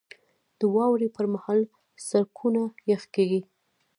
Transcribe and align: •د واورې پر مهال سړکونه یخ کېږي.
•د 0.59 0.61
واورې 0.75 1.07
پر 1.15 1.25
مهال 1.33 1.59
سړکونه 2.09 2.61
یخ 2.91 3.03
کېږي. 3.15 3.41